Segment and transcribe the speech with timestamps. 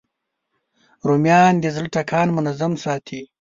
[1.07, 3.21] رومیان د زړه ټکان منظم ساتي